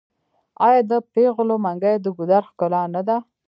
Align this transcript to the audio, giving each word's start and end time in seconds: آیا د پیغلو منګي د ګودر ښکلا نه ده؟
آیا 0.67 0.81
د 0.91 0.93
پیغلو 1.13 1.55
منګي 1.65 1.95
د 1.99 2.07
ګودر 2.17 2.43
ښکلا 2.49 2.81
نه 2.95 3.01
ده؟ 3.07 3.17